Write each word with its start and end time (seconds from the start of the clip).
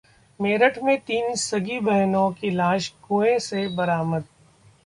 मेरठ 0.39 0.77
में 0.83 0.97
तीन 1.01 1.35
सगी 1.35 1.79
बहनों 1.79 2.29
की 2.31 2.49
लाश 2.51 2.87
कुंए 3.03 3.37
से 3.39 3.67
बरामद 3.75 4.23